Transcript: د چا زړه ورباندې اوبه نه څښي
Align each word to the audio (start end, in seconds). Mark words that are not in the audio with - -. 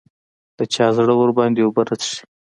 د 0.57 0.59
چا 0.73 0.85
زړه 0.97 1.13
ورباندې 1.17 1.61
اوبه 1.63 1.81
نه 1.87 1.95
څښي 2.01 2.21